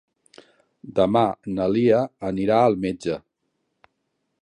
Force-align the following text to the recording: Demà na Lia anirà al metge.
Demà 0.99 1.23
na 1.59 1.69
Lia 1.75 2.01
anirà 2.31 2.59
al 2.71 2.81
metge. 2.87 3.19